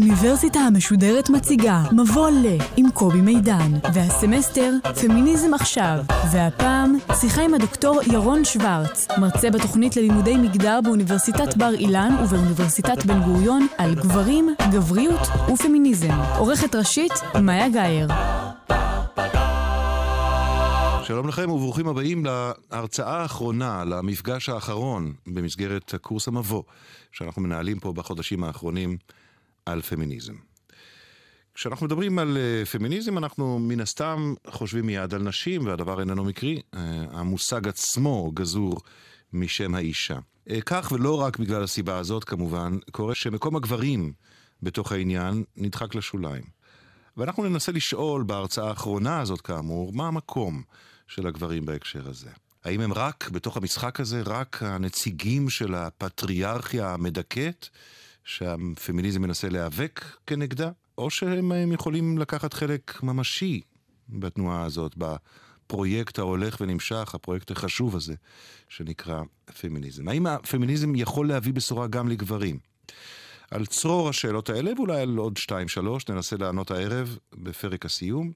[0.00, 2.46] האוניברסיטה המשודרת מציגה מבוא ל
[2.76, 5.98] עם קובי מידן, והסמסטר פמיניזם עכשיו,
[6.32, 13.22] והפעם שיחה עם הדוקטור ירון שוורץ, מרצה בתוכנית ללימודי מגדר באוניברסיטת בר אילן ובאוניברסיטת בן
[13.22, 15.20] גוריון על גברים, גבריות
[15.52, 16.14] ופמיניזם.
[16.38, 17.12] עורכת ראשית,
[17.42, 18.08] מאיה גאייר.
[21.04, 22.24] שלום לכם וברוכים הבאים
[22.70, 26.62] להרצאה האחרונה, למפגש האחרון במסגרת קורס המבוא
[27.12, 28.96] שאנחנו מנהלים פה בחודשים האחרונים
[29.70, 30.34] על פמיניזם.
[31.54, 36.60] כשאנחנו מדברים על אה, פמיניזם, אנחנו מן הסתם חושבים מיד על נשים, והדבר איננו מקרי.
[36.74, 36.80] אה,
[37.12, 38.80] המושג עצמו גזור
[39.32, 40.18] משם האישה.
[40.50, 44.12] אה, כך, ולא רק בגלל הסיבה הזאת, כמובן, קורה שמקום הגברים
[44.62, 46.44] בתוך העניין נדחק לשוליים.
[47.16, 50.62] ואנחנו ננסה לשאול בהרצאה האחרונה הזאת, כאמור, מה המקום
[51.08, 52.30] של הגברים בהקשר הזה.
[52.64, 57.68] האם הם רק, בתוך המשחק הזה, רק הנציגים של הפטריארכיה המדכאת,
[58.24, 63.60] שהפמיניזם מנסה להיאבק כנגדה, או שהם יכולים לקחת חלק ממשי
[64.08, 68.14] בתנועה הזאת, בפרויקט ההולך ונמשך, הפרויקט החשוב הזה,
[68.68, 69.22] שנקרא
[69.60, 70.08] פמיניזם.
[70.08, 72.58] האם הפמיניזם יכול להביא בשורה גם לגברים?
[73.50, 78.32] על צרור השאלות האלה, ואולי על עוד שתיים, שלוש, ננסה לענות הערב בפרק הסיום.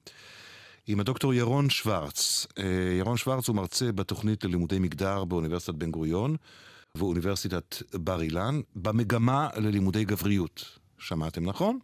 [0.87, 2.47] עם הדוקטור ירון שוורץ.
[2.59, 2.63] אה,
[2.99, 6.35] ירון שוורץ הוא מרצה בתוכנית ללימודי מגדר באוניברסיטת בן גוריון
[6.95, 10.79] ואוניברסיטת בר אילן, במגמה ללימודי גבריות.
[10.97, 11.79] שמעתם נכון?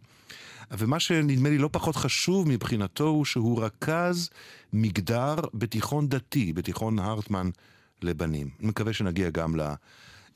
[0.70, 4.30] ומה שנדמה לי לא פחות חשוב מבחינתו הוא שהוא רכז
[4.72, 7.50] מגדר בתיכון דתי, בתיכון הרטמן
[8.02, 8.50] לבנים.
[8.60, 9.54] אני מקווה שנגיע גם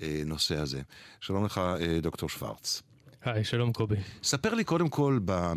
[0.01, 0.83] לנושא הזה.
[1.21, 2.83] שלום לך, אה, דוקטור שוורץ.
[3.23, 3.97] היי, שלום קובי.
[4.23, 5.53] ספר לי קודם כל, ב,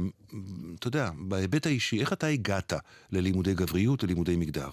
[0.79, 2.73] אתה יודע, בהיבט האישי, איך אתה הגעת
[3.11, 4.69] ללימודי גבריות, ללימודי מגדר?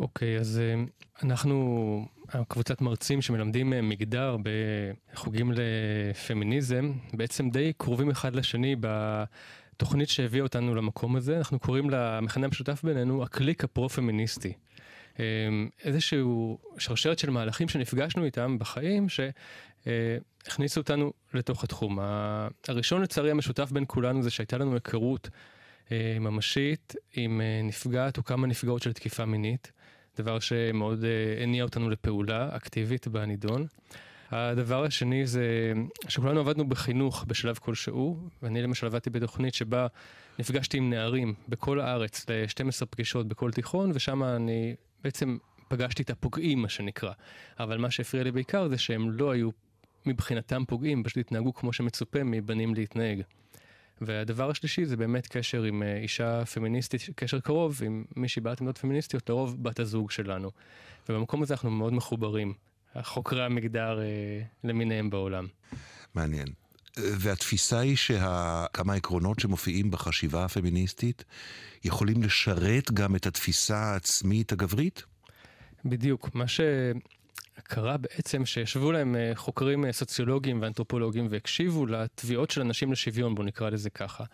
[0.00, 0.82] אוקיי, אז אה,
[1.22, 2.06] אנחנו
[2.48, 4.36] קבוצת מרצים שמלמדים אה, מגדר
[5.12, 11.38] בחוגים לפמיניזם, בעצם די קרובים אחד לשני בתוכנית שהביאה אותנו למקום הזה.
[11.38, 14.52] אנחנו קוראים למכנה המשותף בינינו הקליק הפרו-פמיניסטי.
[15.20, 15.24] אה,
[15.84, 19.20] איזשהו שרשרת של מהלכים שנפגשנו איתם בחיים, ש...
[19.86, 20.16] אה,
[20.46, 21.98] הכניסו אותנו לתוך התחום.
[22.68, 25.28] הראשון לצערי המשותף בין כולנו זה שהייתה לנו היכרות
[26.20, 29.72] ממשית עם נפגעת או כמה נפגעות של תקיפה מינית,
[30.16, 31.04] דבר שמאוד
[31.42, 33.66] הניע אותנו לפעולה אקטיבית בנידון.
[34.30, 35.72] הדבר השני זה
[36.08, 39.86] שכולנו עבדנו בחינוך בשלב כלשהו, ואני למשל עבדתי בתוכנית שבה
[40.38, 45.38] נפגשתי עם נערים בכל הארץ ל-12 פגישות בכל תיכון, ושם אני בעצם
[45.68, 47.12] פגשתי את הפוגעים, מה שנקרא.
[47.60, 49.50] אבל מה שהפריע לי בעיקר זה שהם לא היו
[50.06, 53.22] מבחינתם פוגעים, פשוט התנהגו כמו שמצופה מבנים להתנהג.
[54.00, 58.78] והדבר השלישי זה באמת קשר עם אה, אישה פמיניסטית, קשר קרוב עם מישהי בעלת עמדות
[58.78, 60.50] פמיניסטיות, לרוב בת הזוג שלנו.
[61.08, 62.54] ובמקום הזה אנחנו מאוד מחוברים,
[63.02, 65.46] חוקרי המגדר אה, למיניהם בעולם.
[66.14, 66.48] מעניין.
[66.96, 71.24] והתפיסה היא שכמה עקרונות שמופיעים בחשיבה הפמיניסטית
[71.84, 75.02] יכולים לשרת גם את התפיסה העצמית הגברית?
[75.84, 76.34] בדיוק.
[76.34, 76.60] מה ש...
[77.60, 83.46] קרה בעצם שישבו להם אה, חוקרים אה, סוציולוגיים ואנתרופולוגיים והקשיבו לתביעות של אנשים לשוויון, בואו
[83.46, 84.24] נקרא לזה ככה.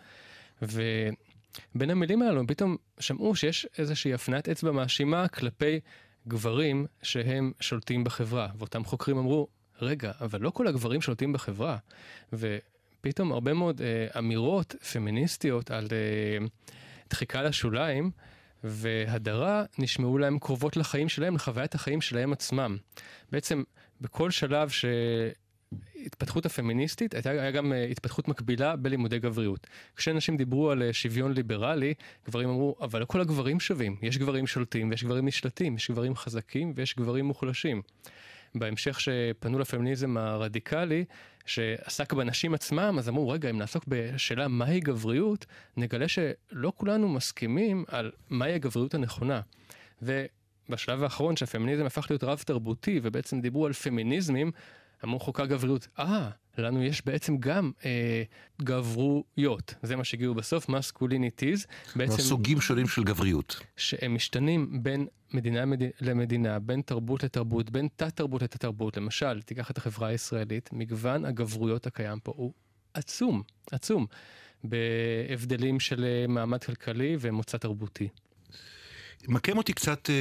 [0.61, 5.79] ובין המילים האלו הם פתאום שמעו שיש איזושהי הפניית אצבע מאשימה כלפי
[6.27, 8.47] גברים שהם שולטים בחברה.
[8.57, 9.47] ואותם חוקרים אמרו,
[9.81, 11.77] רגע, אבל לא כל הגברים שולטים בחברה.
[12.33, 16.45] ופתאום הרבה מאוד אה, אמירות פמיניסטיות על אה,
[17.09, 18.11] דחיקה לשוליים,
[18.63, 22.77] והדרה נשמעו להם קרובות לחיים שלהם, לחוויית החיים שלהם עצמם.
[23.31, 23.63] בעצם
[24.01, 24.85] בכל שלב ש...
[26.05, 29.67] התפתחות הפמיניסטית, הייתה גם uh, התפתחות מקבילה בלימודי גבריות.
[29.95, 31.93] כשאנשים דיברו על uh, שוויון ליברלי,
[32.27, 33.95] גברים אמרו, אבל לא כל הגברים שווים.
[34.01, 37.81] יש גברים שולטים ויש גברים נשלטים, יש גברים חזקים ויש גברים מוחלשים.
[38.55, 41.05] בהמשך שפנו לפמיניזם הרדיקלי,
[41.45, 45.45] שעסק בנשים עצמם, אז אמרו, רגע, אם נעסוק בשאלה מהי גבריות,
[45.77, 49.41] נגלה שלא כולנו מסכימים על מהי הגבריות הנכונה.
[50.01, 54.51] ובשלב האחרון שהפמיניזם הפך להיות רב תרבותי, ובעצם דיברו על פמיניזמים,
[55.03, 58.23] אמרו חוקה גבריות, אה, לנו יש בעצם גם אה,
[58.61, 59.73] גברויות.
[59.83, 61.65] זה מה שהגיעו בסוף, מסקוליניטיז.
[61.95, 62.17] בעצם...
[62.17, 63.59] סוגים שונים של גבריות.
[63.77, 65.81] שהם משתנים בין מדינה מד...
[66.01, 68.97] למדינה, בין תרבות לתרבות, בין תת-תרבות לתת-תרבות.
[68.97, 72.53] למשל, תיקח את החברה הישראלית, מגוון הגברויות הקיים פה הוא
[72.93, 74.05] עצום, עצום,
[74.63, 78.07] בהבדלים של אה, מעמד כלכלי ומוצא תרבותי.
[79.27, 80.15] מקם אותי קצת אה,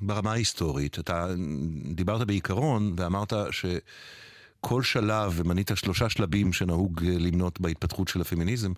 [0.00, 0.98] ברמה ההיסטורית.
[0.98, 1.26] אתה
[1.94, 8.72] דיברת בעיקרון ואמרת שכל שלב, ומנית שלושה שלבים שנהוג למנות בהתפתחות של הפמיניזם,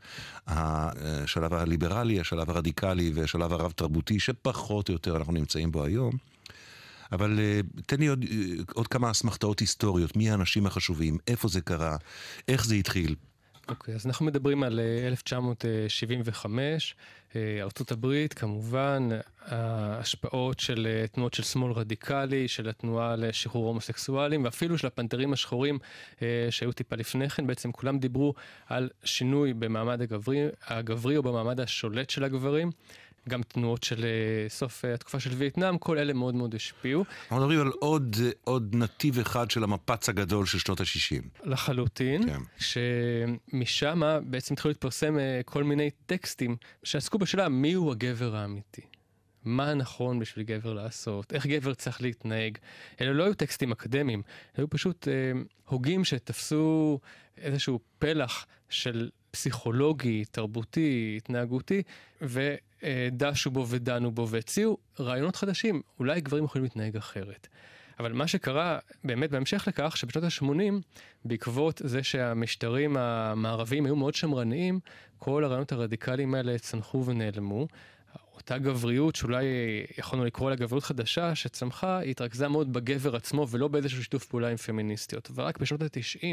[0.47, 6.13] השלב הליברלי, השלב הרדיקלי והשלב הרב-תרבותי, שפחות או יותר אנחנו נמצאים בו היום.
[7.13, 8.37] אבל אה, תן לי עוד, אה,
[8.75, 11.97] עוד כמה אסמכתאות היסטוריות, מי האנשים החשובים, איפה זה קרה,
[12.49, 13.15] איך זה התחיל.
[13.69, 16.95] אוקיי, okay, אז אנחנו מדברים על 1975,
[17.37, 19.09] אה, הברית, כמובן,
[19.47, 25.79] ההשפעות של תנועות של שמאל רדיקלי, של התנועה לשחרור הומוסקסואלים, ואפילו של הפנתרים השחורים
[26.51, 28.35] שהיו טיפה לפני כן, בעצם כולם דיברו
[28.67, 32.71] על שינוי במעמד הגברי, הגברי או במעמד השולט של הגברים.
[33.31, 37.05] גם תנועות של אה, סוף אה, התקופה של וייטנאם, כל אלה מאוד מאוד השפיעו.
[37.23, 41.49] אנחנו מדברים על עוד, עוד נתיב אחד של המפץ הגדול של שנות ה-60.
[41.51, 42.41] לחלוטין, כן.
[42.59, 48.83] שמשם בעצם התחילו להתפרסם אה, כל מיני טקסטים שעסקו בשאלה מיהו הגבר האמיתי.
[49.45, 52.59] מה נכון בשביל גבר לעשות, איך גבר צריך להתנהג.
[53.01, 54.23] אלה לא היו טקסטים אקדמיים,
[54.57, 56.99] היו פשוט אה, הוגים שתפסו
[57.39, 61.83] איזשהו פלח של פסיכולוגי, תרבותי, התנהגותי,
[62.23, 67.49] ודשו בו ודנו בו והציעו רעיונות חדשים, אולי גברים יכולים להתנהג אחרת.
[68.01, 70.73] אבל מה שקרה באמת בהמשך לכך, שבשנות ה-80,
[71.25, 74.81] בעקבות זה שהמשטרים המערביים היו מאוד שמרניים,
[75.19, 77.67] כל הרעיונות הרדיקליים האלה צנחו ונעלמו.
[78.41, 79.45] אותה גבריות, שאולי
[79.99, 84.49] יכולנו לקרוא לה גבריות חדשה, שצמחה, היא התרכזה מאוד בגבר עצמו ולא באיזשהו שיתוף פעולה
[84.49, 85.31] עם פמיניסטיות.
[85.35, 86.33] ורק בשנות ה-90 אה,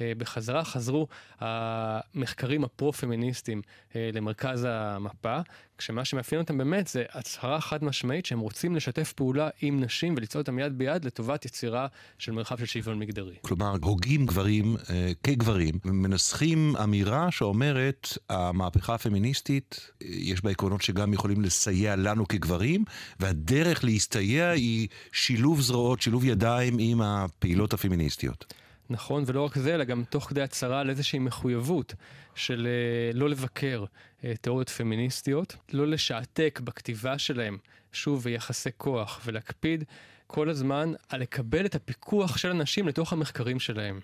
[0.00, 1.06] בחזרה חזרו
[1.40, 3.62] המחקרים הפרו-פמיניסטיים
[3.96, 5.40] אה, למרכז המפה,
[5.78, 10.42] כשמה שמאפיין אותם באמת זה הצהרה חד משמעית שהם רוצים לשתף פעולה עם נשים ולצעוד
[10.42, 11.86] אותם יד ביד לטובת יצירה
[12.18, 13.34] של מרחב של שוויון מגדרי.
[13.42, 21.42] כלומר, הוגים גברים אה, כגברים, מנסחים אמירה שאומרת, המהפכה הפמיניסטית, יש בה עקרונות שגם יכולים
[21.42, 22.84] לסייע לנו כגברים,
[23.20, 28.54] והדרך להסתייע היא שילוב זרועות, שילוב ידיים עם הפעילות הפמיניסטיות.
[28.90, 31.94] נכון, ולא רק זה, אלא גם תוך כדי הצהרה על איזושהי מחויבות
[32.34, 32.66] של
[33.12, 37.58] uh, לא לבקר uh, תיאוריות פמיניסטיות, לא לשעתק בכתיבה שלהם,
[37.92, 39.84] שוב, ביחסי כוח, ולהקפיד
[40.26, 44.00] כל הזמן על לקבל את הפיקוח של אנשים לתוך המחקרים שלהם.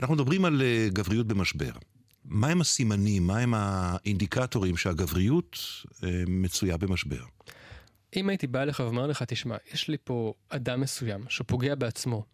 [0.00, 1.72] אנחנו מדברים על uh, גבריות במשבר.
[2.24, 5.56] מהם הסימנים, מהם האינדיקטורים שהגבריות
[5.86, 7.22] uh, מצויה במשבר?
[8.16, 12.24] אם הייתי בא אליך ואומר לך, תשמע, יש לי פה אדם מסוים שפוגע בעצמו,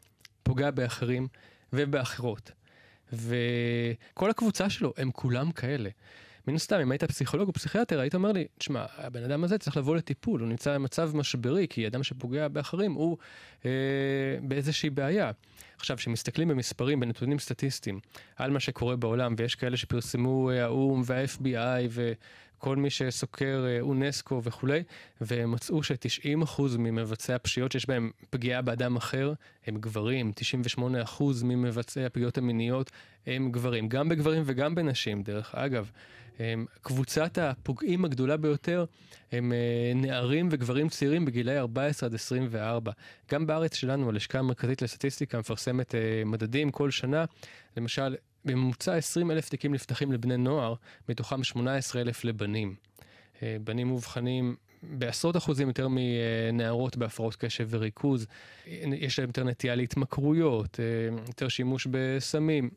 [0.43, 1.29] פוגע באחרים,
[1.73, 2.51] ובאחרות.
[3.13, 5.91] וכל הקבוצה שלו, הם כולם כאלה.
[6.49, 9.77] מן הסתם, אם היית פסיכולוג או פסיכיאטר, היית אומר לי, תשמע, הבן אדם הזה צריך
[9.77, 13.17] לבוא לטיפול, הוא נמצא במצב משברי, כי אדם שפוגע באחרים הוא
[13.65, 13.71] אה,
[14.43, 15.31] באיזושהי בעיה.
[15.77, 18.01] עכשיו, כשמסתכלים במספרים, בנתונים סטטיסטיים,
[18.37, 21.89] על מה שקורה בעולם, ויש כאלה שפרסמו אה, האו"ם וה-FBI
[22.59, 24.83] כל מי שסוקר אה, אונסקו וכולי,
[25.21, 29.33] והם מצאו ש-90% ממבצעי הפשיעות שיש בהם פגיעה באדם אחר
[29.67, 30.33] הם גברים,
[30.79, 30.81] 98%
[31.45, 32.91] ממבצעי הפגיעות המיניות
[33.27, 35.91] הם גברים, גם בגברים וגם בנשים דרך אגב.
[36.39, 38.85] הם, קבוצת הפוגעים הגדולה ביותר
[39.33, 42.93] הם אה, נערים וגברים צעירים בגילאי 14 עד 24.
[43.33, 47.25] גם בארץ שלנו, הלשכה המרכזית לסטטיסטיקה מפרסמת אה, מדדים כל שנה,
[47.77, 48.15] למשל
[48.47, 50.75] בממוצע 20 אלף תיקים נפתחים לבני נוער,
[51.09, 52.75] מתוכם 18 אלף לבנים.
[53.43, 58.27] אה, בנים מאובחנים בעשרות אחוזים יותר מנערות בהפרעות קשב וריכוז,
[58.67, 62.71] יש להם יותר נטייה להתמכרויות, אה, יותר שימוש בסמים,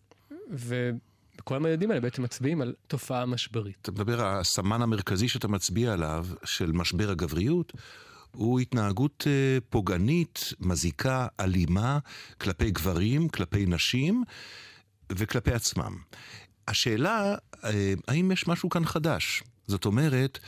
[0.50, 3.78] וכל המדדים האלה בעצם מצביעים על תופעה משברית.
[3.82, 7.74] אתה מדבר, הסמן המרכזי שאתה מצביע עליו, של משבר הגבריות,
[8.32, 12.00] הוא התנהגות אה, פוגענית, מזיקה, אלימה,
[12.42, 14.24] כלפי גברים, כלפי נשים.
[15.12, 15.98] וכלפי עצמם.
[16.68, 19.44] השאלה, אה, האם יש משהו כאן חדש?
[19.70, 20.40] זאת אומרת,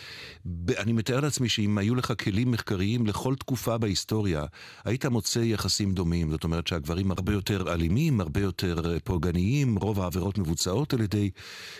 [0.77, 4.45] אני מתאר לעצמי שאם היו לך כלים מחקריים לכל תקופה בהיסטוריה,
[4.85, 6.31] היית מוצא יחסים דומים.
[6.31, 11.29] זאת אומרת שהגברים הרבה יותר אלימים, הרבה יותר אה, פוגעניים, רוב העבירות מבוצעות על ידי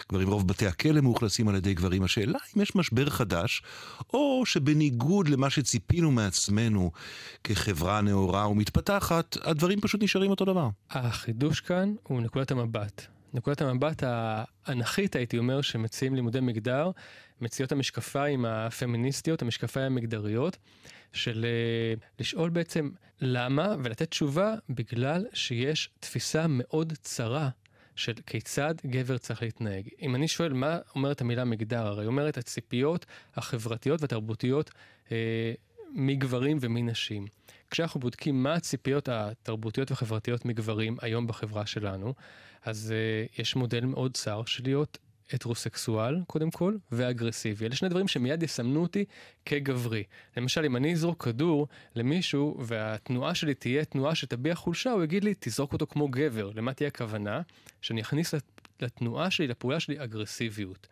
[0.10, 2.04] גברים, רוב בתי הכלא מאוכלסים על ידי גברים.
[2.04, 3.64] השאלה אם יש משבר חדש,
[4.14, 6.92] או שבניגוד למה שציפינו מעצמנו
[7.44, 10.70] כחברה נאורה ומתפתחת, הדברים פשוט נשארים אותו דבר.
[10.90, 13.21] החידוש כאן הוא נקודת המבט.
[13.34, 16.92] נקודת המבט האנכית, הייתי אומר, שמציעים לימודי מגדר,
[17.42, 20.58] מציעות המשקפיים הפמיניסטיות, המשקפיים המגדריות,
[21.14, 22.90] של אה, לשאול בעצם
[23.22, 27.50] למה ולתת תשובה בגלל שיש תפיסה מאוד צרה
[27.96, 29.88] של כיצד גבר צריך להתנהג.
[30.02, 34.72] אם אני שואל מה אומרת המילה מגדר, הרי אומרת הציפיות החברתיות והתרבותיות
[35.12, 35.54] אה,
[35.94, 37.26] מגברים ומנשים.
[37.72, 42.14] כשאנחנו בודקים מה הציפיות התרבותיות והחברתיות מגברים היום בחברה שלנו,
[42.66, 44.98] אז uh, יש מודל מאוד צר של להיות
[45.34, 47.66] הטרוסקסואל, קודם כל, ואגרסיבי.
[47.66, 49.06] אלה שני דברים שמיד יסמנו אותי
[49.46, 50.04] כגברי.
[50.38, 55.34] למשל, אם אני אזרוק כדור למישהו, והתנועה שלי תהיה תנועה שתביע חולשה, הוא יגיד לי,
[55.40, 56.52] תזרוק אותו כמו גבר.
[56.56, 57.42] למה תהיה הכוונה?
[57.82, 58.34] שאני אכניס
[58.80, 60.88] לתנועה שלי, לפעולה שלי, אגרסיביות.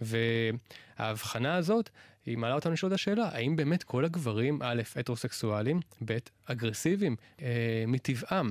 [0.00, 1.90] וההבחנה הזאת,
[2.26, 7.84] היא מעלה אותנו לשאול את השאלה, האם באמת כל הגברים, א', הטרוסקסואלים, ב', אגרסיביים, אה,
[7.86, 8.50] מטבעם.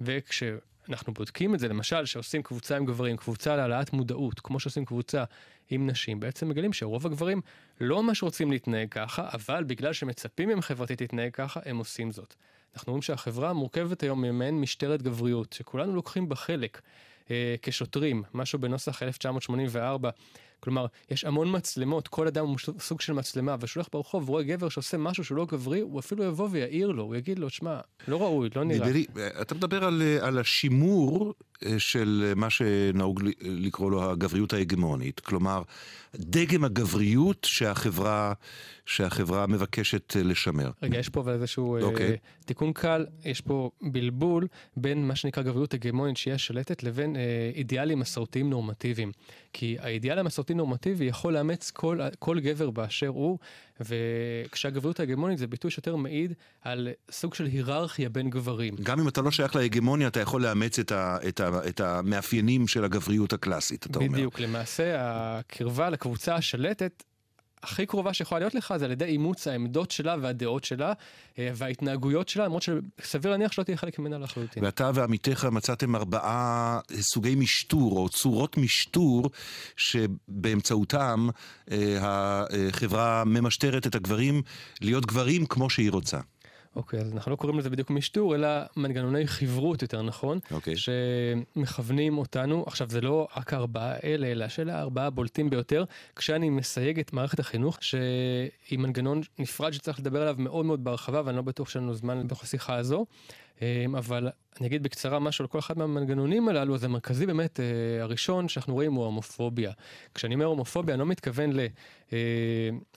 [0.00, 0.42] וכש...
[0.88, 5.24] אנחנו בודקים את זה, למשל, שעושים קבוצה עם גברים, קבוצה להעלאת מודעות, כמו שעושים קבוצה
[5.70, 7.40] עם נשים, בעצם מגלים שרוב הגברים
[7.80, 12.34] לא ממש רוצים להתנהג ככה, אבל בגלל שמצפים מהם חברתית להתנהג ככה, הם עושים זאת.
[12.74, 16.80] אנחנו רואים שהחברה מורכבת היום ממעין משטרת גבריות, שכולנו לוקחים בה חלק.
[17.30, 20.10] אה, כשוטרים, משהו בנוסח 1984,
[20.64, 24.96] כלומר, יש המון מצלמות, כל אדם הוא סוג של מצלמה, ושהולך ברחוב ורואה גבר שעושה
[24.96, 28.48] משהו שהוא לא גברי, הוא אפילו יבוא ויעיר לו, הוא יגיד לו, שמע, לא ראוי,
[28.56, 28.86] לא נראה.
[28.86, 29.06] נדלי,
[29.40, 35.62] אתה מדבר על, על השימור אה, של מה שנהוג לקרוא לו הגבריות ההגמונית, כלומר,
[36.16, 38.32] דגם הגבריות שהחברה,
[38.86, 40.70] שהחברה מבקשת לשמר.
[40.82, 41.82] רגע, יש פה אבל איזשהו okay.
[41.82, 42.16] אה, אוקיי.
[42.44, 47.98] תיקון קל, יש פה בלבול בין מה שנקרא גבריות הגמונית שהיא השלטת לבין אה, אידיאלים
[47.98, 49.12] מסורתיים נורמטיביים.
[49.52, 53.38] כי האידיאל המסורתי נורמטיבי יכול לאמץ כל, כל גבר באשר הוא,
[53.80, 58.74] וכשהגבריות ההגמונית זה ביטוי שיותר מעיד על סוג של היררכיה בין גברים.
[58.82, 62.68] גם אם אתה לא שייך להגמוניה, אתה יכול לאמץ את, ה, את, ה, את המאפיינים
[62.68, 64.18] של הגבריות הקלאסית, אתה בדיוק, אומר.
[64.18, 67.04] בדיוק, למעשה הקרבה לקבוצה השלטת
[67.64, 70.92] הכי קרובה שיכולה להיות לך זה על ידי אימוץ העמדות שלה והדעות שלה
[71.38, 74.64] אה, וההתנהגויות שלה, למרות שסביר להניח שלא תהיה חלק ממנה לחלוטין.
[74.64, 79.30] ואתה ועמיתיך מצאתם ארבעה סוגי משטור או צורות משטור
[79.76, 81.28] שבאמצעותם
[81.70, 81.98] אה,
[82.68, 84.42] החברה ממשטרת את הגברים
[84.80, 86.18] להיות גברים כמו שהיא רוצה.
[86.76, 90.74] אוקיי, אז אנחנו לא קוראים לזה בדיוק משטור, אלא מנגנוני חברות יותר נכון, אוקיי.
[90.76, 95.84] שמכוונים אותנו, עכשיו זה לא רק הארבעה אלה, אלא של הארבעה הבולטים ביותר,
[96.16, 101.36] כשאני מסייג את מערכת החינוך, שהיא מנגנון נפרד שצריך לדבר עליו מאוד מאוד בהרחבה, ואני
[101.36, 103.06] לא בטוח שאין לנו זמן בתוך השיחה הזו.
[103.62, 104.28] אמ, אבל
[104.60, 108.74] אני אגיד בקצרה משהו על כל אחד מהמנגנונים הללו, אז המרכזי באמת אה, הראשון שאנחנו
[108.74, 109.72] רואים הוא הומופוביה.
[110.14, 111.60] כשאני אומר הומופוביה אני לא מתכוון ל...
[112.12, 112.18] אה,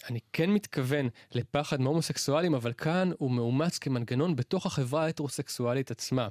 [0.10, 6.28] אני כן מתכוון לפחד מהומוסקסואלים, אבל כאן הוא מאומץ כמנגנון בתוך החברה ההטרוסקסואלית עצמה.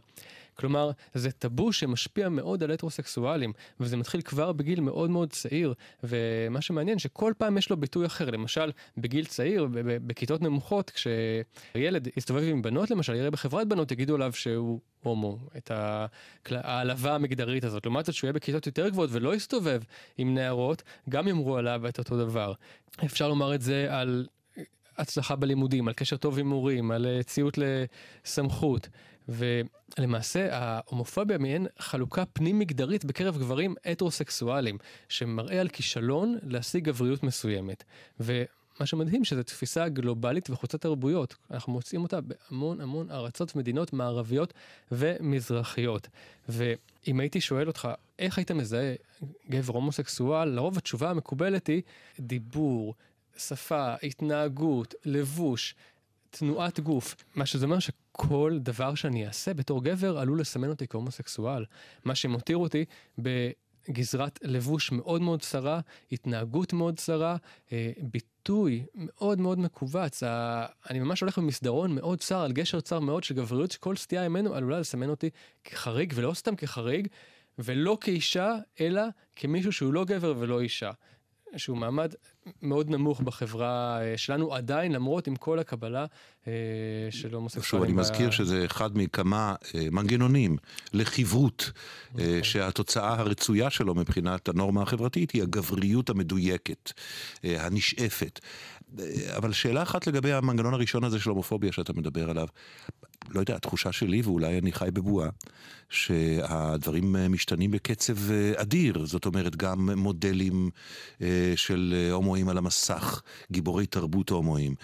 [0.55, 5.75] כלומר, זה טאבו שמשפיע מאוד על הטרוסקסואלים, וזה מתחיל כבר בגיל מאוד מאוד צעיר,
[6.05, 9.69] ומה שמעניין שכל פעם יש לו ביטוי אחר, למשל, בגיל צעיר,
[10.07, 15.71] בכיתות נמוכות, כשילד יסתובב עם בנות למשל, יראה בחברת בנות, יגידו עליו שהוא הומו, את
[16.51, 17.87] ההעלבה המגדרית הזאת.
[17.87, 19.83] לעומת זאת, שהוא יהיה בכיתות יותר גבוהות ולא יסתובב
[20.19, 22.53] עם נערות, גם יאמרו עליו את אותו דבר.
[23.05, 24.27] אפשר לומר את זה על
[24.99, 28.89] הצלחה בלימודים, על קשר טוב עם מורים, על אה, ציות לסמכות.
[29.29, 37.85] ולמעשה ההומופוביה מעין חלוקה פנים מגדרית בקרב גברים הטרוסקסואלים, שמראה על כישלון להשיג גבריות מסוימת.
[38.21, 41.35] ומה שמדהים שזו תפיסה גלובלית וחוצת תרבויות.
[41.51, 44.53] אנחנו מוצאים אותה בהמון המון ארצות ומדינות מערביות
[44.93, 46.09] ומזרחיות.
[46.49, 47.89] ואם הייתי שואל אותך,
[48.19, 48.95] איך היית מזהה
[49.51, 51.83] גבר הומוסקסואל, לרוב התשובה המקובלת היא
[52.21, 52.95] דיבור,
[53.37, 55.75] שפה, התנהגות, לבוש,
[56.31, 57.15] תנועת גוף.
[57.35, 61.65] מה שזה אומר שכל דבר שאני אעשה בתור גבר עלול לסמן אותי כהומוסקסואל.
[62.05, 62.85] מה שמותיר אותי
[63.19, 65.81] בגזרת לבוש מאוד מאוד צרה,
[66.13, 67.37] התנהגות מאוד צרה,
[67.73, 70.23] אה, ביטוי מאוד מאוד מכווץ.
[70.91, 74.55] אני ממש הולך במסדרון מאוד צר, על גשר צר מאוד של גבריות, שכל סטייה ממנו
[74.55, 75.31] עלולה לסמן אותי
[75.65, 77.09] כחריג, ולא סתם כחריג,
[77.59, 79.03] ולא כאישה, אלא
[79.37, 80.91] כמישהו שהוא לא גבר ולא אישה.
[81.57, 82.15] שהוא מעמד
[82.63, 86.07] מאוד נמוך בחברה אה, שלנו עדיין, למרות עם כל הקבלה
[86.47, 86.53] אה,
[87.11, 87.65] של הומוסקסואלים.
[87.65, 90.57] שוב, אני מזכיר שזה אחד מכמה אה, מנגנונים
[90.93, 91.71] לחברות,
[92.15, 92.43] נכון.
[92.43, 96.93] שהתוצאה הרצויה שלו מבחינת הנורמה החברתית היא הגבריות המדויקת,
[97.45, 98.41] הנשאפת.
[99.37, 102.47] אבל שאלה אחת לגבי המנגנון הראשון הזה של הומופוביה שאתה מדבר עליו.
[103.31, 105.29] לא יודע, התחושה שלי, ואולי אני חי בבועה,
[105.89, 108.17] שהדברים משתנים בקצב
[108.57, 109.07] אדיר.
[109.07, 110.71] זאת אומרת, גם מודלים
[111.57, 114.75] של הומואים על המסך, גיבורי תרבות הומואים.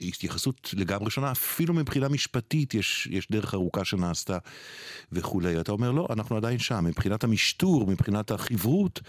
[0.00, 4.38] התייחסות לגמרי שונה, אפילו מבחינה משפטית יש, יש דרך ארוכה שנעשתה
[5.12, 5.60] וכולי.
[5.60, 6.84] אתה אומר, לא, אנחנו עדיין שם.
[6.84, 9.00] מבחינת המשטור, מבחינת החברות,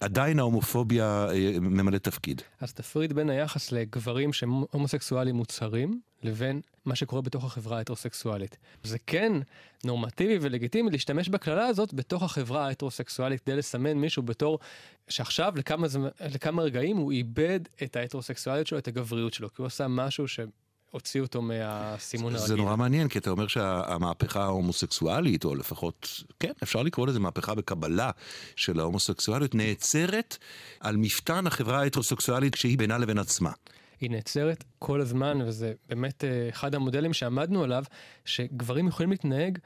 [0.00, 1.26] עדיין ההומופוביה
[1.60, 2.42] ממלאת תפקיד.
[2.60, 8.56] אז תפריד בין היחס לגברים שהם הומוסקסואלים מוצהרים, לבין מה שקורה בתוך החברה ההטרוסקסואלית.
[8.82, 9.32] זה כן
[9.84, 14.58] נורמטיבי ולגיטימי להשתמש בקללה הזאת בתוך החברה ההטרוסקסואלית כדי לסמן מישהו בתור
[15.08, 15.86] שעכשיו לכמה,
[16.34, 20.40] לכמה רגעים הוא איבד את ההטרוסקסואליות שלו, את הגבריות שלו, כי הוא עשה משהו ש...
[20.90, 22.48] הוציאו אותו מהסימון הרגיל.
[22.48, 27.54] זה נורא מעניין, כי אתה אומר שהמהפכה ההומוסקסואלית, או לפחות, כן, אפשר לקרוא לזה מהפכה
[27.54, 28.10] בקבלה
[28.56, 30.36] של ההומוסקסואליות, נעצרת
[30.80, 33.50] על מפתן החברה ההטרוסקסואלית שהיא בינה לבין עצמה.
[34.00, 37.84] היא נעצרת כל הזמן, וזה באמת אה, אחד המודלים שעמדנו עליו,
[38.24, 39.58] שגברים יכולים להתנהג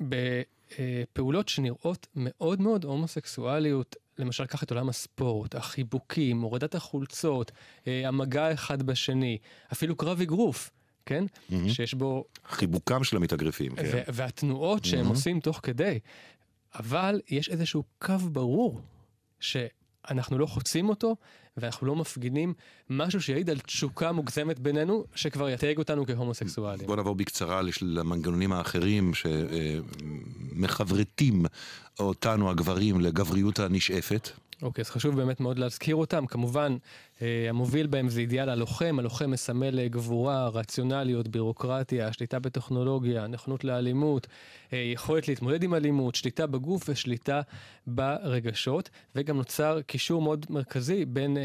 [0.00, 3.96] בפעולות שנראות מאוד מאוד הומוסקסואליות.
[4.18, 7.52] למשל, קח את עולם הספורט, החיבוקים, הורדת החולצות,
[7.86, 9.38] אה, המגע אחד בשני,
[9.72, 10.70] אפילו קרב אגרוף.
[11.06, 11.24] כן?
[11.24, 11.54] Mm-hmm.
[11.68, 12.24] שיש בו...
[12.48, 14.02] חיבוקם של המתאגרפים, כן.
[14.08, 15.08] והתנועות שהם mm-hmm.
[15.08, 15.98] עושים תוך כדי.
[16.74, 18.80] אבל יש איזשהו קו ברור
[19.40, 21.16] שאנחנו לא חוצים אותו,
[21.56, 22.54] ואנחנו לא מפגינים
[22.90, 26.86] משהו שיעיד על תשוקה מוגזמת בינינו, שכבר יתייג אותנו כהומוסקסואלים.
[26.86, 29.12] בוא נעבור בקצרה למנגנונים האחרים
[30.54, 31.44] שמחברתים
[31.98, 34.30] אותנו הגברים לגבריות הנשאפת.
[34.62, 36.26] אוקיי, אז חשוב באמת מאוד להזכיר אותם.
[36.26, 36.76] כמובן,
[37.22, 38.96] אה, המוביל בהם זה אידיאל הלוחם.
[38.98, 44.26] הלוחם מסמל אה, גבורה, רציונליות, בירוקרטיה, שליטה בטכנולוגיה, נכונות לאלימות,
[44.72, 47.40] אה, יכולת להתמודד עם אלימות, שליטה בגוף ושליטה
[47.86, 48.90] ברגשות.
[49.14, 51.36] וגם נוצר קישור מאוד מרכזי בין...
[51.36, 51.42] אה,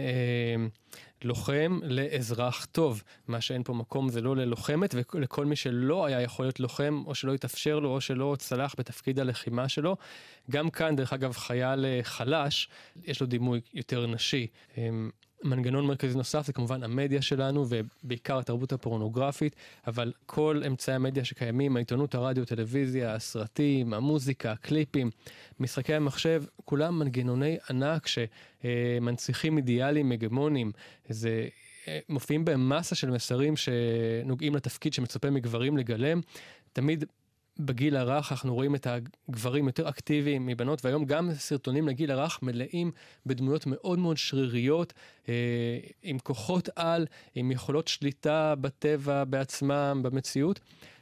[1.23, 3.03] לוחם לאזרח טוב.
[3.27, 7.15] מה שאין פה מקום זה לא ללוחמת, ולכל מי שלא היה יכול להיות לוחם, או
[7.15, 9.97] שלא התאפשר לו, או שלא צלח בתפקיד הלחימה שלו.
[10.51, 12.69] גם כאן, דרך אגב, חייל אה, חלש,
[13.03, 14.47] יש לו דימוי יותר נשי.
[15.43, 19.55] מנגנון מרכזי נוסף זה כמובן המדיה שלנו ובעיקר התרבות הפורנוגרפית,
[19.87, 25.09] אבל כל אמצעי המדיה שקיימים, העיתונות, הרדיו, טלוויזיה, הסרטים, המוזיקה, הקליפים,
[25.59, 30.71] משחקי המחשב, כולם מנגנוני ענק שמנציחים אידיאלים מגמונים.
[31.09, 31.47] זה
[31.87, 36.21] אה, מופיעים בהם מסה של מסרים שנוגעים לתפקיד שמצופה מגברים לגלם.
[36.73, 37.05] תמיד
[37.59, 38.87] בגיל הרך אנחנו רואים את
[39.29, 42.91] הגברים יותר אקטיביים מבנות, והיום גם סרטונים לגיל הרך מלאים
[43.25, 44.93] בדמויות מאוד מאוד שריריות,
[45.29, 45.33] אה,
[46.03, 50.59] עם כוחות על, עם יכולות שליטה בטבע, בעצמם, במציאות.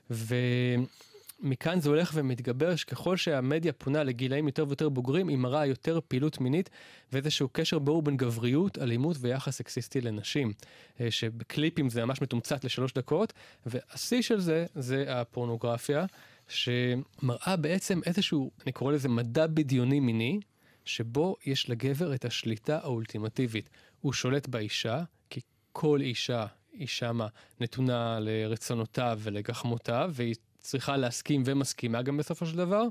[0.10, 6.42] ומכאן זה הולך ומתגבר, שככל שהמדיה פונה לגילאים יותר ויותר בוגרים, היא מראה יותר פעילות
[6.42, 6.70] מינית
[7.14, 10.54] ואיזשהו קשר ברור בין גבריות, אלימות ויחס סקסיסטי לנשים.
[11.02, 13.34] אה, שבקליפים זה ממש מתומצת לשלוש דקות,
[13.66, 16.06] והשיא של זה, זה הפורנוגרפיה.
[16.48, 20.40] שמראה בעצם איזשהו, אני קורא לזה מדע בדיוני מיני,
[20.86, 23.70] שבו יש לגבר את השליטה האולטימטיבית.
[24.02, 27.28] הוא שולט באישה, כי כל אישה היא שמה
[27.60, 32.84] נתונה לרצונותיו ולגחמותיו, והיא צריכה להסכים ומסכימה גם בסופו של דבר,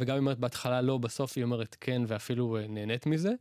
[0.00, 3.32] וגם אם אומרת בהתחלה לא, בסוף היא אומרת כן ואפילו אה, נהנית מזה,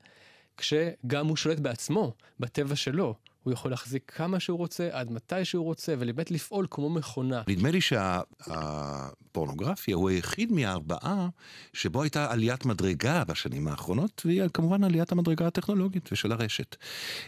[0.57, 3.15] כשגם הוא שולט בעצמו, בטבע שלו.
[3.43, 7.41] הוא יכול להחזיק כמה שהוא רוצה, עד מתי שהוא רוצה, ולבית לפעול כמו מכונה.
[7.47, 11.29] נדמה לי שהפורנוגרפיה הוא היחיד מהארבעה
[11.73, 16.75] שבו הייתה עליית מדרגה בשנים האחרונות, והיא כמובן עליית המדרגה הטכנולוגית ושל הרשת.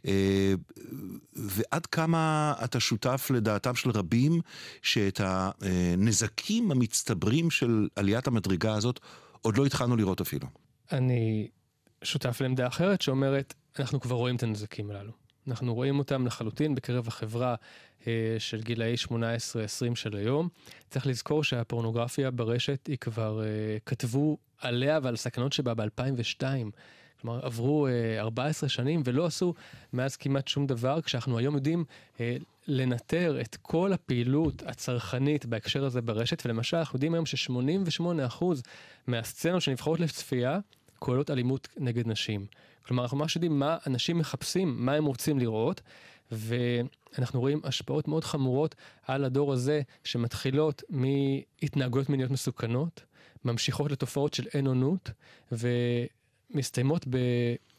[0.07, 0.53] אה,
[1.33, 4.41] ועד כמה אתה שותף לדעתם של רבים
[4.81, 8.99] שאת הנזקים המצטברים של עליית המדרגה הזאת
[9.41, 10.47] עוד לא התחלנו לראות אפילו.
[10.91, 11.47] אני
[12.03, 15.24] שותף לעמדה אחרת שאומרת, אנחנו כבר רואים את הנזקים הללו.
[15.47, 17.55] אנחנו רואים אותם לחלוטין בקרב החברה
[18.07, 19.09] אה, של גילאי 18-20
[19.95, 20.49] של היום.
[20.89, 26.43] צריך לזכור שהפורנוגרפיה ברשת היא כבר אה, כתבו עליה ועל סכנות שבה ב-2002.
[27.21, 29.53] כלומר, עברו אה, 14 שנים ולא עשו
[29.93, 31.85] מאז כמעט שום דבר, כשאנחנו היום יודעים
[32.19, 38.43] אה, לנטר את כל הפעילות הצרכנית בהקשר הזה ברשת, ולמשל אנחנו יודעים היום ש-88%
[39.07, 40.59] מהסצנות שנבחרות לצפייה
[40.99, 42.45] כוללות אלימות נגד נשים.
[42.87, 45.81] כלומר, אנחנו ממש יודעים מה אנשים מחפשים, מה הם רוצים לראות,
[46.31, 48.75] ואנחנו רואים השפעות מאוד חמורות
[49.07, 53.03] על הדור הזה, שמתחילות מהתנהגויות מיניות מסוכנות,
[53.45, 55.09] ממשיכות לתופעות של אין אונות,
[55.51, 57.05] ומסתיימות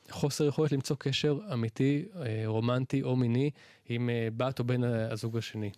[0.09, 3.51] בחוסר יכולת למצוא קשר אמיתי, אה, רומנטי או מיני
[3.89, 5.71] עם אה, בת או בן הזוג השני.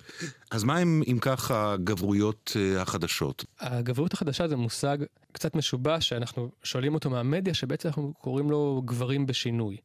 [0.51, 3.45] אז מה הם, אם כך, הגברויות אה, החדשות?
[3.61, 4.99] הגברויות החדשה זה מושג
[5.33, 9.77] קצת משובש, שאנחנו שואלים אותו מהמדיה, שבעצם אנחנו קוראים לו גברים בשינוי.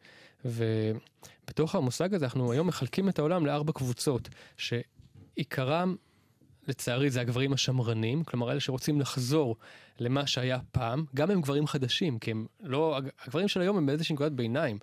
[0.46, 5.96] ובתוך המושג הזה אנחנו היום מחלקים את העולם לארבע קבוצות, שעיקרם
[6.68, 9.56] לצערי זה הגברים השמרנים, כלומר אלה שרוצים לחזור
[10.00, 14.14] למה שהיה פעם, גם הם גברים חדשים, כי הם לא, הגברים של היום הם באיזושהי
[14.14, 14.78] נקודת ביניים.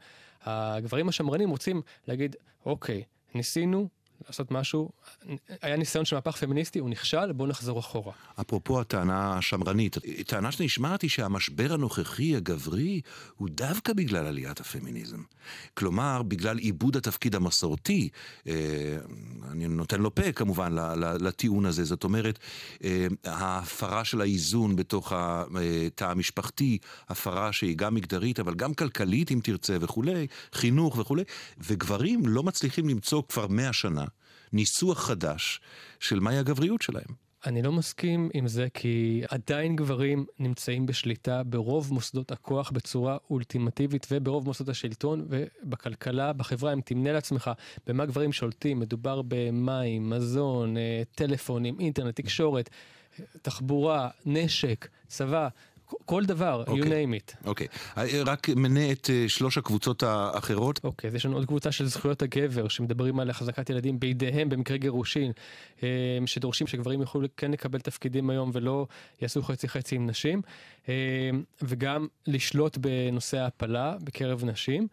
[0.44, 3.02] הגברים השמרנים רוצים להגיד, אוקיי,
[3.34, 3.88] ניסינו
[4.26, 4.90] לעשות משהו,
[5.62, 8.12] היה ניסיון של מהפך פמיניסטי, הוא נכשל, בואו נחזור אחורה.
[8.40, 13.00] אפרופו הטענה השמרנית, טענה שנשמעת היא שהמשבר הנוכחי הגברי
[13.36, 15.22] הוא דווקא בגלל עליית הפמיניזם.
[15.74, 18.08] כלומר, בגלל עיבוד התפקיד המסורתי,
[18.46, 18.54] אה,
[19.50, 20.72] אני נותן לו פה כמובן
[21.20, 22.38] לטיעון הזה, זאת אומרת,
[22.84, 26.78] אה, ההפרה של האיזון בתוך התא המשפחתי,
[27.08, 31.22] הפרה שהיא גם מגדרית, אבל גם כלכלית אם תרצה וכולי, חינוך וכולי,
[31.58, 34.04] וגברים לא מצליחים למצוא כבר מאה שנה
[34.52, 35.60] ניסוח חדש
[36.00, 37.30] של מהי הגבריות שלהם.
[37.46, 44.06] אני לא מסכים עם זה כי עדיין גברים נמצאים בשליטה ברוב מוסדות הכוח בצורה אולטימטיבית
[44.10, 47.50] וברוב מוסדות השלטון ובכלכלה, בחברה, אם תמנה לעצמך
[47.86, 52.70] במה גברים שולטים, מדובר במים, מזון, אה, טלפונים, אינטרנט, תקשורת,
[53.42, 55.48] תחבורה, נשק, צבא,
[56.04, 56.70] כל דבר, okay.
[56.70, 57.04] you אוקיי.
[57.04, 57.46] name it.
[57.46, 57.98] אוקיי, okay.
[58.26, 60.80] רק מנה את uh, שלוש הקבוצות האחרות.
[60.84, 64.48] אוקיי, okay, אז יש לנו עוד קבוצה של זכויות הגבר, שמדברים על החזקת ילדים בידיהם
[64.48, 65.32] במקרה גירושין,
[65.82, 65.88] אה,
[66.26, 68.86] שדורשים שגברים יוכלו כן לקבל תפקידים היום ולא
[69.22, 70.42] יעשו חצי חצי עם נשים,
[70.88, 70.94] אה,
[71.62, 74.88] וגם לשלוט בנושא ההפלה בקרב נשים.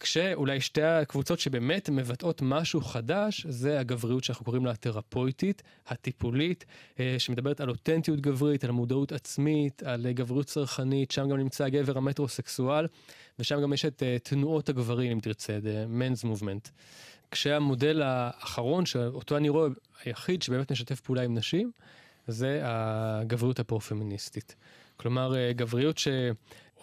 [0.00, 6.64] כשאולי שתי הקבוצות שבאמת מבטאות משהו חדש, זה הגבריות שאנחנו קוראים לה התרפויטית, הטיפולית,
[7.00, 11.98] אה, שמדברת על אותנטיות גברית, על מודעות עצמית, על גבריות צרכנית, שם גם נמצא הגבר
[11.98, 12.86] המטרוסקסואל,
[13.38, 16.70] ושם גם יש את אה, תנועות הגברים, אם תרצה, the men's movement.
[17.30, 19.68] כשהמודל האחרון, שאותו אני רואה
[20.04, 21.70] היחיד שבאמת משתף פעולה עם נשים,
[22.26, 24.54] זה הגבריות הפרו-פמיניסטית.
[24.96, 26.08] כלומר, אה, גבריות ש...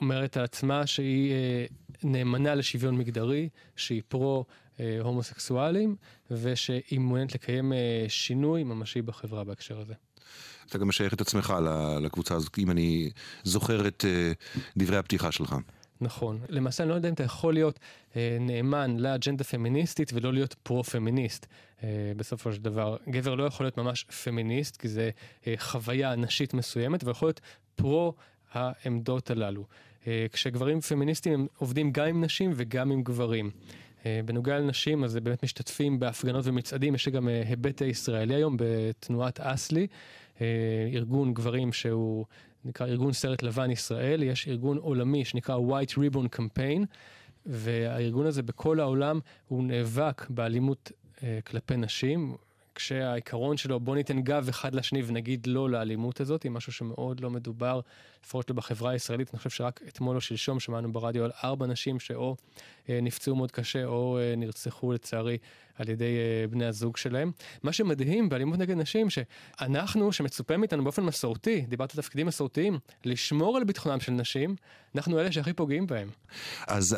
[0.02, 1.66] אומרת על עצמה שהיא אה,
[2.04, 4.46] נאמנה לשוויון מגדרי, שהיא פרו
[4.80, 5.96] אה, הומוסקסואלים,
[6.32, 9.94] ושהיא מעוניינת לקיים אה, שינוי ממשי בחברה בהקשר הזה.
[10.70, 11.54] אתה גם משייך את עצמך
[12.02, 13.10] לקבוצה הזאת, אם אני
[13.44, 14.06] זוכר את
[14.78, 15.56] דברי הפתיחה שלך.
[16.02, 16.40] נכון.
[16.50, 17.80] למעשה אני לא יודע אם אתה יכול להיות
[18.16, 21.46] אה, נאמן לאג'נדה פמיניסטית ולא להיות פרו-פמיניסט.
[21.84, 25.10] אה, בסופו של דבר, גבר לא יכול להיות ממש פמיניסט, כי זה
[25.48, 27.42] אה, חוויה נשית מסוימת, ויכול להיות
[27.76, 28.14] פרו
[28.54, 29.66] העמדות הללו.
[30.08, 33.52] אה, כשגברים פמיניסטים הם עובדים גם עם נשים וגם עם גברים.
[34.06, 39.39] אה, בנוגע לנשים, אז באמת משתתפים בהפגנות ומצעדים, יש גם אה, היבט הישראלי היום בתנועת
[39.39, 39.88] אסלי,
[40.93, 42.26] ארגון גברים שהוא
[42.65, 46.86] נקרא ארגון סרט לבן ישראל, יש ארגון עולמי שנקרא White Ribbon Campaign,
[47.46, 50.91] והארגון הזה בכל העולם הוא נאבק באלימות
[51.46, 52.36] כלפי נשים,
[52.76, 57.30] כשהעיקרון שלו בוא ניתן גב אחד לשני ונגיד לא לאלימות הזאת, היא משהו שמאוד לא
[57.30, 57.80] מדובר,
[58.28, 59.30] לפחות לא בחברה הישראלית.
[59.34, 62.36] אני חושב שרק אתמול או שלשום שמענו ברדיו על ארבע נשים שאו
[62.90, 65.38] אה, נפצעו מאוד קשה או אה, נרצחו לצערי
[65.76, 67.32] על ידי אה, בני הזוג שלהם.
[67.63, 73.58] מה שמדהים באלימות נגד נשים, שאנחנו, שמצופה מאיתנו באופן מסורתי, דיברת על תפקידים מסורתיים, לשמור
[73.58, 74.56] על ביטחונם של נשים,
[74.96, 76.10] אנחנו אלה שהכי פוגעים בהם.
[76.68, 76.98] אז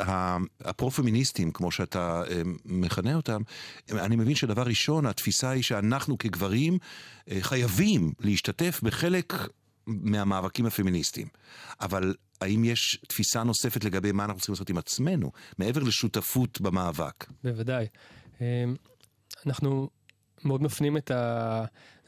[0.60, 2.22] הפרו-פמיניסטים, כמו שאתה
[2.64, 3.42] מכנה אותם,
[3.90, 6.78] אני מבין שדבר ראשון, התפיסה היא שאנחנו כגברים
[7.40, 9.34] חייבים להשתתף בחלק
[10.02, 11.28] מהמאבקים הפמיניסטיים.
[11.80, 17.26] אבל האם יש תפיסה נוספת לגבי מה אנחנו צריכים לעשות עם עצמנו, מעבר לשותפות במאבק?
[17.44, 17.86] בוודאי.
[18.40, 18.76] אמ,
[19.46, 19.90] אנחנו
[20.44, 21.10] מאוד מפנים את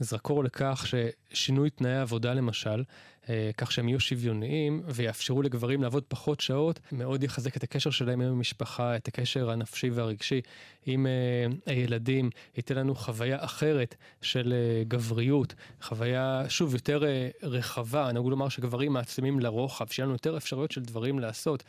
[0.00, 2.84] הזרקור לכך ששינוי תנאי העבודה למשל,
[3.28, 8.20] אה, כך שהם יהיו שוויוניים ויאפשרו לגברים לעבוד פחות שעות, מאוד יחזק את הקשר שלהם
[8.20, 10.40] עם המשפחה, את הקשר הנפשי והרגשי
[10.86, 17.02] עם אה, הילדים, ייתן לנו חוויה אחרת של אה, גבריות, חוויה, שוב, יותר
[17.42, 21.62] רחבה, נהוג לומר שגברים מעצימים לרוחב, שיהיה לנו יותר אפשרויות של דברים לעשות,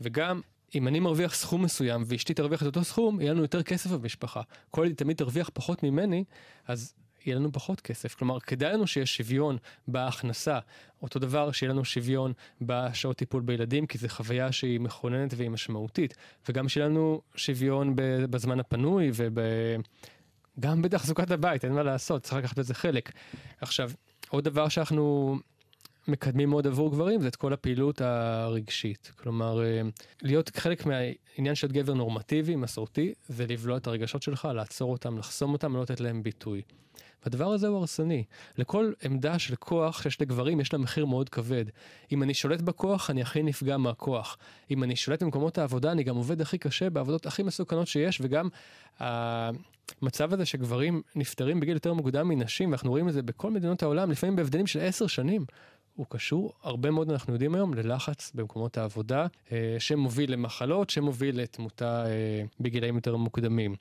[0.00, 0.40] וגם
[0.74, 4.42] אם אני מרוויח סכום מסוים ואשתי תרוויח את אותו סכום, יהיה לנו יותר כסף במשפחה.
[4.70, 6.24] כל עוד היא תמיד תרוויח פחות ממני,
[6.66, 6.94] אז
[7.26, 8.14] יהיה לנו פחות כסף.
[8.14, 10.58] כלומר, כדאי לנו שיש שוויון בהכנסה.
[11.02, 16.14] אותו דבר, שיהיה לנו שוויון בשעות טיפול בילדים, כי זו חוויה שהיא מכוננת והיא משמעותית.
[16.48, 17.92] וגם שיהיה לנו שוויון
[18.30, 19.10] בזמן הפנוי
[20.58, 23.12] וגם בתחזוקת הבית, אין מה לעשות, צריך לקחת בזה חלק.
[23.60, 23.90] עכשיו,
[24.28, 25.36] עוד דבר שאנחנו
[26.10, 29.12] מקדמים מאוד עבור גברים זה את כל הפעילות הרגשית.
[29.16, 29.80] כלומר, אה,
[30.22, 35.52] להיות חלק מהעניין של גבר נורמטיבי, מסורתי, זה לבלוע את הרגשות שלך, לעצור אותם, לחסום
[35.52, 36.62] אותם, לא לתת להם ביטוי.
[37.24, 38.24] והדבר הזה הוא הרסני.
[38.58, 41.64] לכל עמדה של כוח שיש לגברים יש לה מחיר מאוד כבד.
[42.12, 44.38] אם אני שולט בכוח, אני הכי נפגע מהכוח.
[44.70, 48.48] אם אני שולט במקומות העבודה, אני גם עובד הכי קשה בעבודות הכי מסוכנות שיש, וגם
[48.98, 54.10] המצב הזה שגברים נפטרים בגיל יותר מוקדם מנשים, ואנחנו רואים את זה בכל מדינות העולם,
[54.10, 55.44] לפעמים בהבדלים של עשר שנים.
[56.00, 62.06] הוא קשור, הרבה מאוד אנחנו יודעים היום, ללחץ במקומות העבודה, אה, שמוביל למחלות, שמוביל לתמותה
[62.06, 63.74] אה, בגילאים יותר מוקדמים.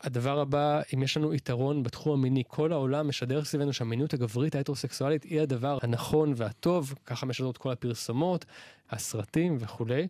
[0.00, 5.22] הדבר הבא, אם יש לנו יתרון בתחום המיני, כל העולם משדר סביבנו שהמיניות הגברית ההטרוסקסואלית
[5.22, 8.44] היא הדבר הנכון והטוב, ככה משדרות כל הפרסומות,
[8.90, 10.08] הסרטים וכולי.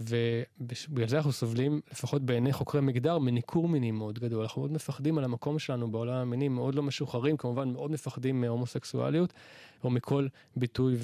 [0.00, 4.42] ובגלל זה אנחנו סובלים, לפחות בעיני חוקרי מגדר, מניכור מיני מאוד גדול.
[4.42, 9.32] אנחנו מאוד מפחדים על המקום שלנו בעולם המיני, מאוד לא משוחררים, כמובן מאוד מפחדים מהומוסקסואליות,
[9.84, 10.96] או מכל ביטוי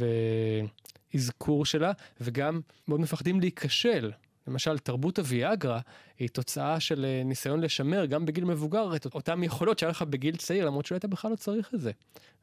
[1.15, 4.13] ואזכור שלה, וגם מאוד מפחדים להיכשל.
[4.47, 5.81] למשל, תרבות הוויאגרה
[6.19, 10.37] היא תוצאה של אה, ניסיון לשמר גם בגיל מבוגר את אותן יכולות שהיה לך בגיל
[10.37, 11.91] צעיר, למרות שאולי אתה בכלל לא צריך את זה.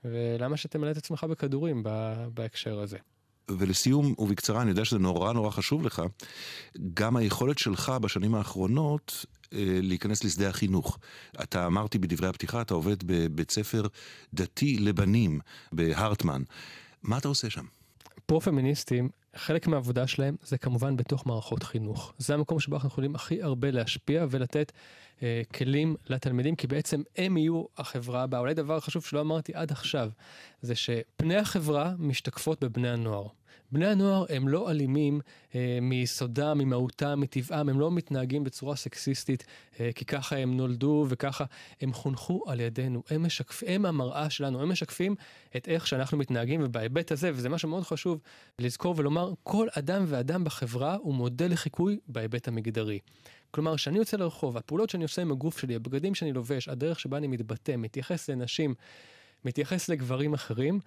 [0.05, 1.83] ולמה שתמלא את עצמך בכדורים
[2.33, 2.97] בהקשר הזה.
[3.57, 6.01] ולסיום, ובקצרה, אני יודע שזה נורא נורא חשוב לך,
[6.93, 10.97] גם היכולת שלך בשנים האחרונות להיכנס לשדה החינוך.
[11.43, 13.87] אתה אמרתי בדברי הפתיחה, אתה עובד בבית ספר
[14.33, 15.39] דתי לבנים
[15.71, 16.43] בהרטמן.
[17.03, 17.65] מה אתה עושה שם?
[18.25, 22.13] פרו-פמיניסטים, חלק מהעבודה שלהם זה כמובן בתוך מערכות חינוך.
[22.17, 24.71] זה המקום שבו אנחנו יכולים הכי הרבה להשפיע ולתת
[25.23, 28.39] אה, כלים לתלמידים, כי בעצם הם יהיו החברה הבאה.
[28.39, 30.09] אולי דבר חשוב שלא אמרתי עד עכשיו,
[30.61, 33.27] זה שפני החברה משתקפות בבני הנוער.
[33.71, 35.21] בני הנוער הם לא אלימים
[35.55, 39.45] אה, מיסודם, ממהותם, מטבעם, הם לא מתנהגים בצורה סקסיסטית,
[39.79, 41.45] אה, כי ככה הם נולדו וככה
[41.81, 43.03] הם חונכו על ידינו.
[43.09, 45.15] הם, משקפ, הם המראה שלנו, הם משקפים
[45.55, 48.19] את איך שאנחנו מתנהגים, ובהיבט הזה, וזה משהו מאוד חשוב
[48.59, 52.99] לזכור ולומר, כל אדם ואדם בחברה הוא מודל לחיקוי בהיבט המגדרי.
[53.51, 57.17] כלומר, כשאני יוצא לרחוב, הפעולות שאני עושה עם הגוף שלי, הבגדים שאני לובש, הדרך שבה
[57.17, 58.73] אני מתבטא, מתייחס לנשים,
[59.45, 60.79] מתייחס לגברים אחרים,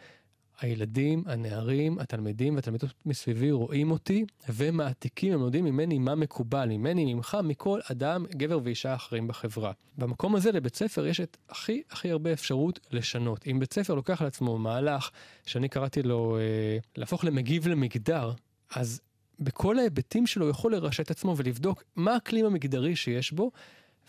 [0.61, 7.37] הילדים, הנערים, התלמידים והתלמידות מסביבי רואים אותי ומעתיקים, הם יודעים ממני מה מקובל, ממני, ממך,
[7.45, 9.73] מכל אדם, גבר ואישה אחרים בחברה.
[9.99, 13.47] במקום הזה לבית ספר יש את הכי הכי הרבה אפשרות לשנות.
[13.47, 15.11] אם בית ספר לוקח על עצמו מהלך
[15.47, 18.33] שאני קראתי לו אה, להפוך למגיב למגדר,
[18.75, 19.01] אז
[19.41, 23.51] בכל ההיבטים שלו יכול לרשת עצמו ולבדוק מה האקלים המגדרי שיש בו,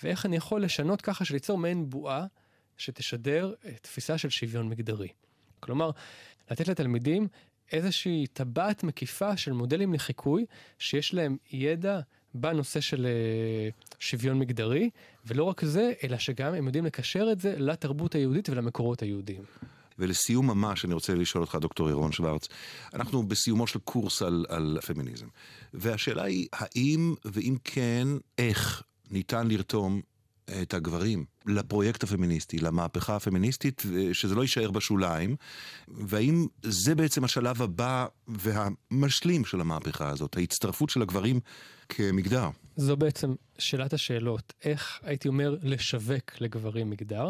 [0.04, 2.26] ואיך אני יכול לשנות ככה שליצור מעין בועה
[2.78, 5.08] שתשדר תפיסה של שוויון מגדרי.
[5.60, 5.92] כלומר,
[6.52, 7.28] לתת לתלמידים
[7.72, 10.46] איזושהי טבעת מקיפה של מודלים לחיקוי,
[10.80, 12.00] שיש להם ידע
[12.34, 14.90] בנושא של אה, שוויון מגדרי,
[15.26, 19.44] ולא רק זה, אלא שגם הם יודעים לקשר את זה לתרבות היהודית ולמקורות היהודיים.
[20.00, 22.48] ולסיום ממש, אני רוצה לשאול אותך, דוקטור ירון שוורץ,
[22.94, 25.28] אנחנו בסיומו של קורס על, על פמיניזם,
[25.74, 30.02] והשאלה היא, האם ואם כן, איך ניתן לרתום
[30.62, 35.36] את הגברים לפרויקט הפמיניסטי, למהפכה הפמיניסטית, שזה לא יישאר בשוליים,
[35.88, 41.40] והאם זה בעצם השלב הבא והמשלים של המהפכה הזאת, ההצטרפות של הגברים
[41.90, 42.50] כמגדר?
[42.76, 47.30] זו בעצם שאלת השאלות, איך הייתי אומר לשווק לגברים מגדר?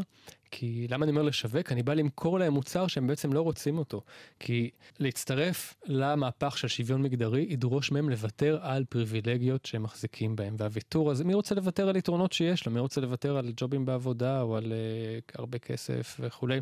[0.51, 1.71] כי למה אני אומר לשווק?
[1.71, 4.01] אני בא למכור להם מוצר שהם בעצם לא רוצים אותו.
[4.39, 10.55] כי להצטרף למהפך של שוויון מגדרי ידרוש מהם לוותר על פריבילגיות שהם מחזיקים בהם.
[10.57, 12.71] והוויתור הזה, מי רוצה לוותר על יתרונות שיש לו?
[12.71, 16.59] מי רוצה לוותר על ג'ובים בעבודה או על uh, הרבה כסף וכולי?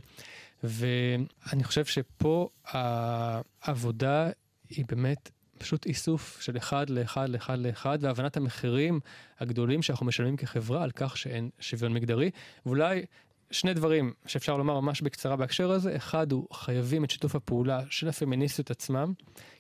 [0.64, 4.30] ואני חושב שפה העבודה
[4.70, 5.30] היא באמת
[5.62, 9.00] פשוט איסוף של אחד לאחד לאחד לאחד, והבנת המחירים
[9.40, 12.32] הגדולים שאנחנו משלמים כחברה על כך שאין שוויון מגדרי.
[12.66, 13.06] ואולי
[13.52, 18.08] שני דברים שאפשר לומר ממש בקצרה בהקשר הזה, אחד הוא חייבים את שיתוף הפעולה של
[18.08, 19.14] הפמיניסטיות עצמם,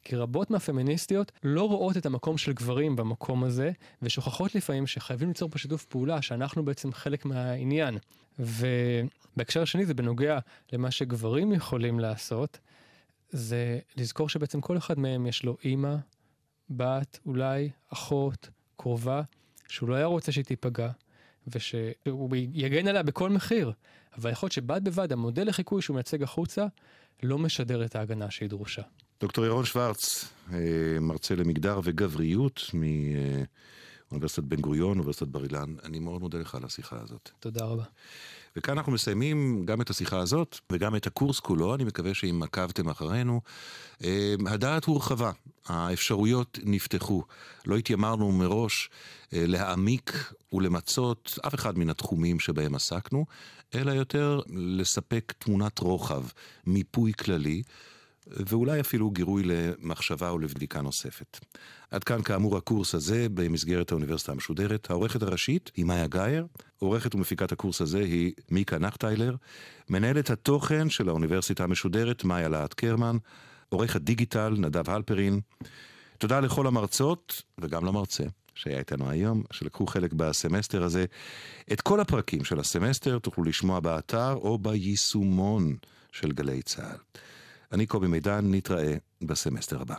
[0.04, 5.50] כי רבות מהפמיניסטיות לא רואות את המקום של גברים במקום הזה, ושוכחות לפעמים שחייבים ליצור
[5.50, 7.98] פה שיתוף פעולה, שאנחנו בעצם חלק מהעניין.
[8.40, 10.40] ובהקשר השני זה בנוגע
[10.74, 12.60] למה שגברים יכולים לעשות,
[13.32, 15.96] זה לזכור שבעצם כל אחד מהם יש לו אימא,
[16.70, 19.22] בת, אולי אחות, קרובה,
[19.68, 20.90] שהוא לא היה רוצה שהיא תיפגע.
[21.48, 23.72] ושהוא יגן עליה בכל מחיר.
[24.18, 26.66] אבל יכול להיות שבד בבד המודל לחיקוי שהוא מייצג החוצה
[27.24, 28.82] לא משדר את ההגנה שהיא דרושה.
[29.22, 30.60] דוקטור ירון שוורץ, אה,
[31.02, 32.62] מרצה למגדר וגבריות
[34.12, 37.30] מאוניברסיטת בן גוריון, אוניברסיטת בר אילן, אני מאוד מודה לך על השיחה הזאת.
[37.40, 37.84] תודה רבה.
[38.56, 42.90] וכאן אנחנו מסיימים גם את השיחה הזאת וגם את הקורס כולו, אני מקווה שאם עקבתם
[42.90, 43.42] אחרינו.
[44.04, 45.32] אה, הדעת הורחבה,
[45.68, 47.24] האפשרויות נפתחו.
[47.66, 48.90] לא התיימרנו מראש
[49.34, 53.26] אה, להעמיק ולמצות אף אחד מן התחומים שבהם עסקנו,
[53.76, 56.24] אלא יותר לספק תמונת רוחב,
[56.68, 57.64] מיפוי כללי.
[58.32, 61.40] ואולי אפילו גירוי למחשבה ולבדיקה נוספת.
[61.92, 64.90] עד כאן כאמור הקורס הזה במסגרת האוניברסיטה המשודרת.
[64.90, 66.48] העורכת הראשית היא מאיה גאייר,
[66.80, 69.36] עורכת ומפיקת הקורס הזה היא מיקה נחטיילר,
[69.90, 73.18] מנהלת התוכן של האוניברסיטה המשודרת מאיה להט קרמן,
[73.70, 75.40] עורך הדיגיטל נדב הלפרין.
[76.18, 78.24] תודה לכל המרצות וגם למרצה.
[78.56, 81.06] שהיה איתנו היום, שלקחו חלק בסמסטר הזה.
[81.72, 85.76] את כל הפרקים של הסמסטר תוכלו לשמוע באתר או ביישומון
[86.12, 86.98] של גלי צה"ל.
[87.74, 89.96] אני קובי מידן, נתראה בסמסטר הבא.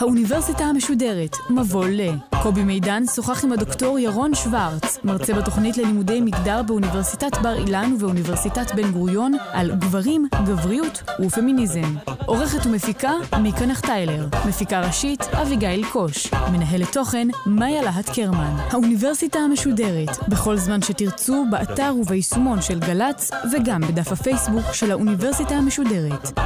[0.00, 2.00] האוניברסיטה המשודרת, מבוא ל.
[2.42, 8.74] קובי מידן שוחח עם הדוקטור ירון שוורץ, מרצה בתוכנית ללימודי מגדר באוניברסיטת בר אילן ובאוניברסיטת
[8.74, 11.94] בן גוריון, על גברים, גבריות ופמיניזם.
[12.26, 14.26] עורכת ומפיקה, מיקה נחטיילר.
[14.48, 16.30] מפיקה ראשית, אביגיל קוש.
[16.52, 18.56] מנהלת תוכן, מאיה להט קרמן.
[18.70, 26.38] האוניברסיטה המשודרת, בכל זמן שתרצו, באתר וביישומון של גל"צ, וגם בדף הפייסבוק של האוניברסיטה המשודרת.